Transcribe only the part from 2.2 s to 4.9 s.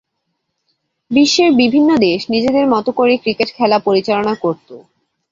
নিজেদের মতো করে ক্রিকেট খেলা পরিচালনা করতো।